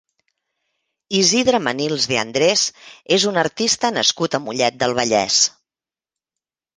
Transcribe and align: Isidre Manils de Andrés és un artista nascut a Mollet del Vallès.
Isidre 1.17 1.57
Manils 1.65 2.07
de 2.11 2.17
Andrés 2.21 2.63
és 3.17 3.25
un 3.33 3.37
artista 3.41 3.91
nascut 3.99 4.39
a 4.39 4.39
Mollet 4.47 4.81
del 4.85 4.97
Vallès. 5.01 5.37